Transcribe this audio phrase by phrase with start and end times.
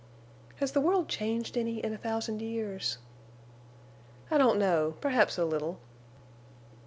[0.55, 2.97] "Has the world changed any in a thousand years?"
[4.31, 5.77] "I don't know—perhaps a little."